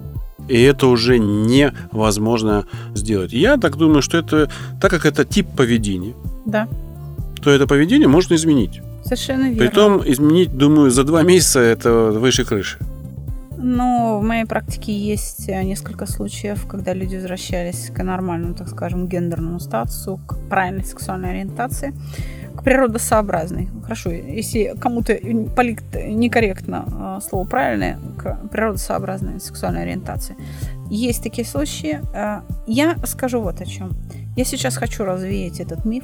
И 0.47 0.61
это 0.61 0.87
уже 0.87 1.19
невозможно 1.19 2.65
сделать. 2.95 3.33
Я 3.33 3.57
так 3.57 3.77
думаю, 3.77 4.01
что 4.01 4.17
это, 4.17 4.49
так 4.81 4.91
как 4.91 5.05
это 5.05 5.25
тип 5.25 5.47
поведения, 5.55 6.13
да. 6.45 6.67
то 7.41 7.51
это 7.51 7.67
поведение 7.67 8.07
можно 8.07 8.35
изменить. 8.35 8.81
Совершенно 9.03 9.49
верно. 9.49 9.57
Притом 9.57 10.01
изменить, 10.05 10.57
думаю, 10.57 10.91
за 10.91 11.03
два 11.03 11.23
месяца 11.23 11.59
это 11.59 12.11
выше 12.11 12.45
крыши. 12.45 12.77
Ну, 13.59 14.19
в 14.19 14.23
моей 14.23 14.45
практике 14.45 14.95
есть 14.95 15.49
э, 15.49 15.63
несколько 15.63 16.05
случаев, 16.05 16.67
когда 16.67 16.93
люди 16.93 17.15
возвращались 17.15 17.89
к 17.89 18.03
нормальному, 18.03 18.53
так 18.53 18.69
скажем, 18.69 19.07
гендерному 19.07 19.59
статусу, 19.59 20.19
к 20.27 20.37
правильной 20.47 20.83
сексуальной 20.83 21.31
ориентации, 21.31 21.93
к 22.67 22.69
природосообразной. 22.69 23.69
Хорошо, 23.83 24.09
если 24.09 24.75
кому-то 24.77 25.17
некорректно 25.17 26.85
э, 26.85 27.19
слово 27.25 27.47
правильное, 27.47 27.97
к 28.17 28.49
природосообразной 28.51 29.39
сексуальной 29.39 29.83
ориентации. 29.83 30.35
Есть 30.89 31.23
такие 31.23 31.47
случаи. 31.47 32.01
Э, 32.13 32.41
я 32.67 32.97
скажу 33.05 33.39
вот 33.39 33.61
о 33.61 33.65
чем. 33.65 33.91
Я 34.35 34.43
сейчас 34.43 34.75
хочу 34.75 35.05
развеять 35.05 35.61
этот 35.61 35.85
миф 35.85 36.03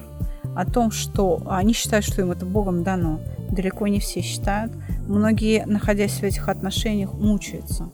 о 0.55 0.65
том, 0.65 0.91
что 0.91 1.41
они 1.49 1.73
считают, 1.73 2.05
что 2.05 2.21
им 2.21 2.31
это 2.31 2.45
Богом 2.45 2.83
дано. 2.83 3.19
Далеко 3.51 3.87
не 3.87 3.99
все 3.99 4.21
считают. 4.21 4.71
Многие, 5.05 5.65
находясь 5.65 6.13
в 6.13 6.23
этих 6.23 6.47
отношениях, 6.47 7.13
мучаются. 7.13 7.89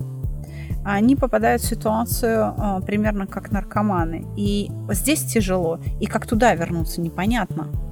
Они 0.85 1.15
попадают 1.15 1.63
в 1.63 1.67
ситуацию 1.67 2.53
э, 2.55 2.81
примерно 2.85 3.25
как 3.25 3.51
наркоманы. 3.51 4.27
И 4.37 4.69
здесь 4.91 5.23
тяжело. 5.23 5.79
И 5.99 6.05
как 6.05 6.27
туда 6.27 6.53
вернуться, 6.53 7.01
непонятно. 7.01 7.88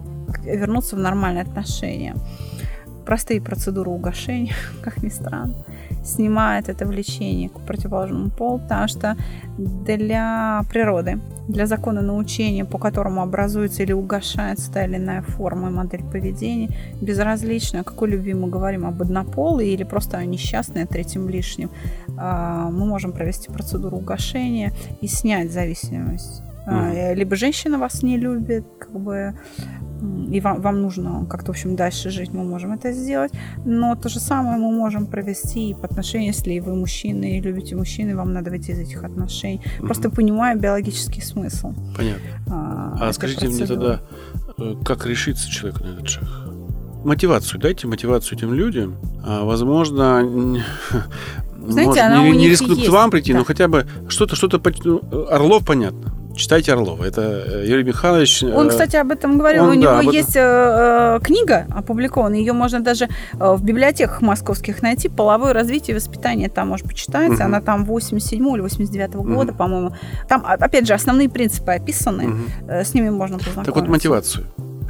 Вернуться 0.56 0.96
в 0.96 1.00
нормальные 1.00 1.44
отношения. 1.44 2.16
Простые 3.06 3.42
процедуры 3.42 3.90
угошения, 3.90 4.54
как 4.84 5.04
ни 5.04 5.10
странно 5.10 5.54
снимает 6.08 6.70
это 6.70 6.86
влечение 6.86 7.50
к 7.50 7.60
противоположному 7.60 8.30
полу, 8.30 8.60
потому 8.60 8.88
что 8.88 9.16
для 9.58 10.64
природы, 10.70 11.20
для 11.48 11.66
закона 11.66 12.02
научения, 12.02 12.66
по 12.66 12.78
которому 12.78 13.22
образуется 13.22 13.84
или 13.84 13.92
угошается 13.94 14.72
та 14.72 14.86
или 14.86 14.96
иная 14.98 15.22
форма 15.22 15.70
и 15.70 15.72
модель 15.72 16.04
поведения, 16.04 16.70
безразлично, 17.02 17.82
о 17.82 17.84
какой 17.84 18.10
любви 18.10 18.34
мы 18.34 18.50
говорим, 18.50 18.86
об 18.86 19.02
однополой 19.02 19.70
или 19.70 19.84
просто 19.84 20.18
о 20.18 20.26
несчастной, 20.26 20.84
о 20.84 20.88
третьем 20.88 21.30
лишнем, 21.30 21.70
а, 22.18 22.70
мы 22.70 22.86
можем 22.86 23.12
провести 23.12 23.52
процедуру 23.52 23.98
угошения 23.98 24.74
и 25.02 25.08
снять 25.08 25.52
зависимость. 25.52 26.44
Mm. 26.68 27.16
Либо 27.16 27.36
женщина 27.36 27.78
вас 27.78 28.04
не 28.04 28.18
любит, 28.18 28.66
как 28.80 29.00
бы 29.00 29.34
и 30.32 30.42
вам, 30.42 30.62
вам 30.62 30.82
нужно 30.82 31.26
как-то, 31.30 31.48
в 31.48 31.50
общем, 31.56 31.76
дальше 31.76 32.10
жить, 32.10 32.34
мы 32.34 32.44
можем 32.44 32.74
это 32.74 32.92
сделать. 32.92 33.32
Но 33.66 33.96
то 33.96 34.10
же 34.10 34.20
самое 34.20 34.58
мы 34.58 34.72
можем 34.72 35.08
провести 35.08 35.70
и 35.70 35.74
по 35.74 35.86
отношению, 35.86 36.28
если 36.28 36.60
вы 36.60 36.76
мужчины 36.76 37.38
и 37.38 37.42
любите 37.42 37.76
мужчины, 37.76 38.16
вам 38.16 38.34
надо 38.34 38.52
выйти 38.52 38.72
из 38.72 38.80
этих 38.80 39.04
отношений. 39.04 39.62
Mm-hmm. 39.62 39.86
Просто 39.86 40.10
понимая 40.10 40.56
биологический 40.56 41.22
смысл. 41.22 41.74
Понятно. 41.96 42.24
А, 42.48 42.98
а 43.10 43.14
скажите 43.14 43.48
процедуры. 43.48 43.66
мне 43.66 43.68
тогда, 43.68 44.02
э, 44.58 44.84
как 44.84 45.06
решиться 45.06 45.50
человеку 45.50 45.84
на 45.84 45.94
этот 45.94 46.08
шаг? 46.08 46.26
Мотивацию, 47.04 47.60
дайте 47.60 47.88
мотивацию 47.88 48.38
этим 48.38 48.54
людям. 48.54 48.98
А, 49.26 49.46
возможно, 49.46 50.22
Знаете, 51.58 51.88
может, 51.88 52.04
она 52.04 52.24
не, 52.24 52.32
у 52.32 52.34
не 52.34 52.50
рискнут 52.50 52.86
к 52.86 52.90
вам 52.90 53.10
прийти, 53.10 53.34
да. 53.34 53.40
но 53.40 53.46
хотя 53.46 53.68
бы 53.68 53.88
что-то, 54.10 54.36
что-то, 54.36 54.62
ну, 54.84 55.28
Орлов 55.30 55.66
понятно 55.66 56.14
читайте 56.38 56.72
Орлова. 56.74 57.04
Это 57.04 57.22
э, 57.22 57.66
Юрий 57.68 57.84
Михайлович. 57.84 58.44
Он, 58.44 58.68
э, 58.68 58.70
кстати, 58.70 58.96
об 58.96 59.12
этом 59.12 59.38
говорил. 59.38 59.64
он, 59.66 59.78
У 59.78 59.82
да, 59.82 60.02
него 60.02 60.12
есть 60.12 60.36
э, 60.36 61.20
книга 61.24 61.66
опубликована. 61.76 62.36
Ее 62.36 62.54
можно 62.54 62.80
даже 62.80 63.10
в 63.34 63.62
библиотеках 63.64 64.22
московских 64.22 64.82
найти. 64.82 65.10
Половое 65.10 65.54
развитие 65.54 65.94
и 65.94 65.98
воспитание. 66.00 66.50
Там, 66.50 66.70
может, 66.70 66.88
почитается. 66.88 67.44
Мгм. 67.44 67.56
Она 67.56 67.62
там 67.62 67.86
87 67.86 68.48
или 68.56 68.62
89 68.62 69.16
Мгм. 69.16 69.36
года, 69.36 69.54
по-моему. 69.54 69.94
Там, 70.30 70.44
а- 70.46 70.54
опять 70.54 70.88
же, 70.88 70.94
основные 70.94 71.30
принципы 71.30 71.72
описаны. 71.72 72.34
Э, 72.68 72.84
С 72.84 72.94
ними 72.94 73.10
можно 73.10 73.38
познакомиться. 73.38 73.72
Так 73.72 73.76
вот, 73.76 73.88
мотивацию 73.90 74.46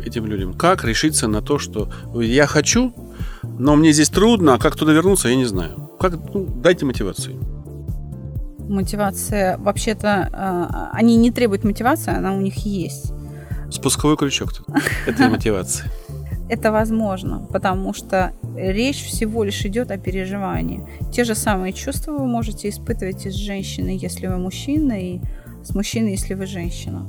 этим 0.05 0.25
людям. 0.25 0.53
Как 0.53 0.83
решиться 0.85 1.27
на 1.27 1.41
то, 1.41 1.57
что 1.59 1.89
я 2.13 2.45
хочу, 2.47 2.93
но 3.59 3.75
мне 3.75 3.91
здесь 3.91 4.09
трудно, 4.09 4.53
а 4.53 4.57
как 4.57 4.75
туда 4.75 4.93
вернуться, 4.93 5.27
я 5.29 5.35
не 5.35 5.45
знаю. 5.45 5.89
Как, 5.99 6.13
ну, 6.33 6.45
дайте 6.63 6.85
мотивацию. 6.85 7.35
Мотивация, 8.67 9.57
вообще-то, 9.57 10.29
э, 10.31 10.89
они 10.93 11.15
не 11.17 11.31
требуют 11.31 11.63
мотивации, 11.63 12.15
она 12.15 12.33
у 12.33 12.41
них 12.41 12.57
есть. 12.65 13.13
Спусковой 13.71 14.17
крючок 14.17 14.53
тут 14.53 14.67
этой 15.05 15.29
мотивации. 15.29 15.85
Это 16.49 16.71
возможно, 16.71 17.45
потому 17.51 17.93
что 17.93 18.31
речь 18.55 19.03
всего 19.03 19.43
лишь 19.43 19.65
идет 19.65 19.91
о 19.91 19.97
переживании. 19.97 20.87
Те 21.11 21.25
же 21.25 21.35
самые 21.35 21.73
чувства 21.73 22.13
вы 22.13 22.25
можете 22.25 22.69
испытывать 22.69 23.25
и 23.25 23.29
с 23.29 23.35
женщиной, 23.35 23.97
если 23.97 24.27
вы 24.27 24.37
мужчина, 24.37 24.93
и 24.93 25.19
с 25.63 25.75
мужчиной, 25.75 26.11
если 26.11 26.35
вы 26.35 26.45
женщина. 26.45 27.07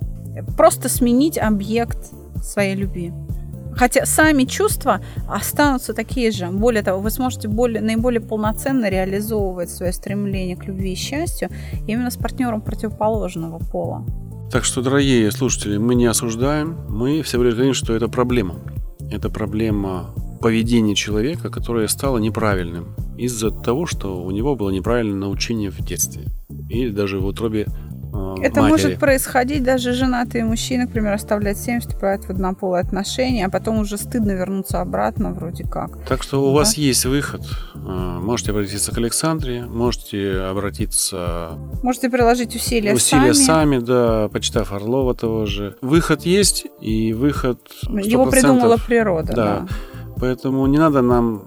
Просто 0.57 0.89
сменить 0.89 1.39
объект 1.39 2.13
своей 2.43 2.75
любви. 2.75 3.13
Хотя 3.79 4.05
сами 4.07 4.43
чувства 4.43 5.01
останутся 5.29 5.95
такие 5.95 6.33
же. 6.33 6.49
Более 6.49 6.83
того, 6.83 7.01
вы 7.01 7.11
сможете 7.11 7.47
более, 7.47 7.81
наиболее 7.81 8.21
полноценно 8.21 8.91
реализовывать 8.91 9.71
свое 9.71 9.93
стремление 9.93 10.57
к 10.57 10.65
любви 10.65 10.93
и 10.93 10.97
счастью 10.97 11.49
именно 11.87 12.11
с 12.11 12.17
партнером 12.17 12.61
противоположного 12.61 13.59
пола. 13.59 14.05
Так 14.51 14.65
что, 14.65 14.83
дорогие 14.83 15.31
слушатели, 15.31 15.77
мы 15.77 15.95
не 15.95 16.07
осуждаем, 16.07 16.77
мы 16.89 17.23
всего 17.23 17.45
лишь 17.45 17.55
говорим, 17.55 17.75
что 17.75 17.95
это 17.95 18.09
проблема. 18.09 18.57
Это 19.13 19.31
проблема 19.31 20.13
поведения 20.41 20.97
человека, 20.97 21.49
которое 21.49 21.87
стало 21.87 22.19
неправильным 22.19 22.97
из-за 23.17 23.53
того, 23.53 23.87
что 23.87 24.25
у 24.25 24.31
него 24.33 24.57
было 24.57 24.71
неправильное 24.71 25.19
научение 25.19 25.71
в 25.71 25.79
детстве 25.85 26.25
или 26.69 26.91
даже 26.91 27.21
в 27.21 27.27
утробе 27.27 27.67
Это 28.43 28.61
матери. 28.61 28.71
может 28.71 28.99
происходить 29.01 29.63
даже 29.63 29.93
женатые 29.93 30.45
мужчины, 30.45 30.87
к 30.87 30.91
примеру, 30.93 31.15
оставляют 31.15 31.59
семьи, 31.59 31.81
вступают 31.81 32.25
в 32.25 32.31
однополые 32.31 32.83
отношения, 32.83 33.47
а 33.47 33.51
потом 33.51 33.79
уже 33.79 33.97
стыдно 33.97 34.33
вернуться 34.33 34.81
обратно 34.81 35.33
вроде 35.33 35.65
как. 35.65 35.99
Так 36.07 36.23
что 36.23 36.43
у 36.49 36.53
вас 36.53 36.77
есть 36.77 37.05
выход. 37.05 37.43
Э, 37.75 38.19
Можете 38.21 38.51
обратиться 38.51 38.93
к 38.93 38.99
Александре, 38.99 39.65
можете 39.65 40.41
обратиться 40.41 41.51
Можете 41.83 42.11
приложить 42.11 42.55
усилия, 42.55 42.95
усилия 42.95 43.35
сами. 43.35 43.47
сами, 43.47 43.79
да, 43.79 44.29
почитав 44.29 44.73
Орлова 44.73 45.15
того 45.15 45.47
же. 45.47 45.77
Выход 45.81 46.23
есть, 46.23 46.67
и 46.81 47.13
выход 47.13 47.59
100%. 47.85 48.03
Его 48.03 48.27
придумала 48.27 48.77
природа. 48.87 49.33
Да. 49.35 49.45
Да. 49.61 49.67
Поэтому 50.21 50.67
не 50.67 50.79
надо 50.79 51.01
нам 51.03 51.43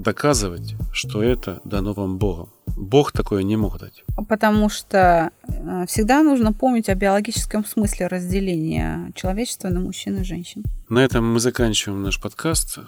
доказывать, 0.00 0.74
что 0.92 1.22
это 1.22 1.60
дано 1.64 1.92
вам 1.92 2.18
Богом. 2.18 2.48
Бог 2.76 3.12
такое 3.12 3.42
не 3.42 3.56
мог 3.56 3.78
дать. 3.78 4.04
Потому 4.28 4.68
что 4.68 5.30
э, 5.42 5.84
всегда 5.86 6.22
нужно 6.22 6.52
помнить 6.52 6.88
о 6.88 6.94
биологическом 6.94 7.64
смысле 7.64 8.06
разделения 8.06 9.12
человечества 9.14 9.68
на 9.68 9.80
мужчин 9.80 10.18
и 10.18 10.24
женщин. 10.24 10.64
На 10.88 11.04
этом 11.04 11.30
мы 11.32 11.40
заканчиваем 11.40 12.02
наш 12.02 12.20
подкаст. 12.20 12.78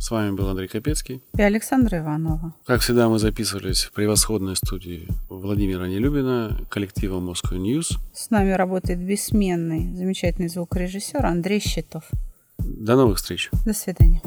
С 0.00 0.10
вами 0.10 0.30
был 0.30 0.48
Андрей 0.48 0.68
Капецкий. 0.68 1.22
И 1.36 1.42
Александра 1.42 1.98
Иванова. 1.98 2.54
Как 2.64 2.80
всегда, 2.80 3.08
мы 3.08 3.18
записывались 3.18 3.82
в 3.82 3.92
превосходной 3.92 4.54
студии 4.54 5.08
Владимира 5.28 5.88
Нелюбина, 5.88 6.56
коллектива 6.70 7.18
Moscow 7.20 7.58
News. 7.58 7.98
С 8.14 8.30
нами 8.30 8.52
работает 8.52 9.00
бессменный, 9.00 9.94
замечательный 9.96 10.48
звукорежиссер 10.48 11.26
Андрей 11.26 11.60
Щитов. 11.60 12.04
До 12.58 12.94
новых 12.94 13.18
встреч! 13.18 13.50
До 13.66 13.74
свидания. 13.74 14.22